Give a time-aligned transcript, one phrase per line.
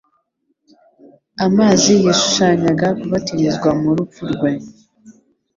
[1.45, 4.51] Amazi yashushanyaga kubatirizwa mu rupfu rwe